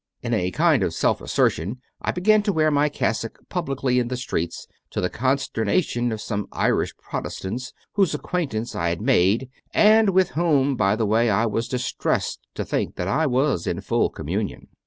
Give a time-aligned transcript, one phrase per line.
[0.23, 4.17] In a kind of self assertion I began to wear my cassock publicly in the
[4.17, 10.09] streets, to the consternation of some Irish Protestants whose ac quaintance I had made, and
[10.09, 12.95] with whom, by the 48 CONFESSIONS OF A CONVERT way, I was distressed to think
[12.95, 14.69] that I was in full communion.